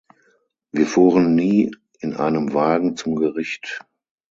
[0.71, 3.85] Wir fuhren nie in einem Wagen zum Gericht.